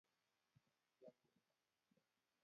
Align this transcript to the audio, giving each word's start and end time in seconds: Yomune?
Yomune? 1.01 1.13